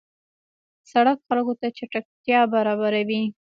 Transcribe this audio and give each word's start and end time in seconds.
سړک 0.91 1.17
خلکو 1.27 1.53
ته 1.59 1.67
چټکتیا 1.77 2.39
برابروي. 2.53 3.23